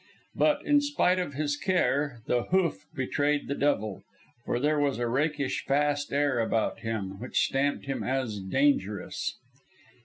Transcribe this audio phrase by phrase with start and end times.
[0.33, 4.01] But, in spite of his care, the hoof betrayed the devil,
[4.45, 9.35] for there was a rakish, fast air about him which stamped him as dangerous.